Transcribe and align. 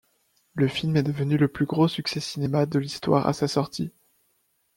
Le 0.55 0.67
film 0.67 0.97
est 0.97 1.03
devenu 1.03 1.37
le 1.37 1.47
plus 1.47 1.67
gros 1.67 1.87
succès 1.87 2.19
cinéma 2.21 2.65
de 2.65 2.79
l'histoire 2.79 3.27
à 3.27 3.33
sa 3.33 3.47
sortie. 3.47 3.91